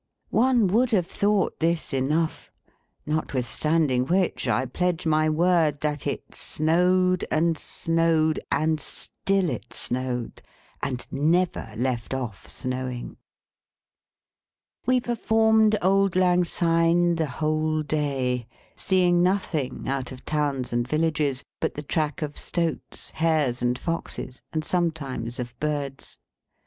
One 0.31 0.65
would 0.65 0.89
have 0.93 1.05
thought 1.05 1.59
this 1.59 1.93
enough: 1.93 2.51
notwithstanding 3.05 4.07
which, 4.07 4.47
I 4.47 4.65
pledge 4.65 5.05
my 5.05 5.29
word 5.29 5.81
that 5.81 6.07
it 6.07 6.33
snowed 6.33 7.23
and 7.29 7.55
snowed, 7.55 8.39
and 8.51 8.79
still 8.79 9.47
it 9.51 9.73
snowed, 9.73 10.41
and 10.81 11.05
never 11.11 11.69
left 11.77 12.15
off 12.15 12.47
snowing. 12.47 13.17
We 14.87 14.99
performed 14.99 15.77
Auld 15.83 16.15
Lang 16.15 16.45
Syne 16.45 17.13
the 17.13 17.27
whole 17.37 17.83
day; 17.83 18.47
seeing 18.75 19.21
nothing, 19.21 19.87
out 19.87 20.11
of 20.11 20.25
towns 20.25 20.73
and 20.73 20.87
villages, 20.87 21.43
but 21.59 21.75
the 21.75 21.83
track 21.83 22.23
of 22.23 22.39
stoats, 22.39 23.11
hares, 23.11 23.61
and 23.61 23.77
foxes, 23.77 24.41
and 24.51 24.65
sometimes 24.65 25.37
of 25.37 25.55
birds. 25.59 26.17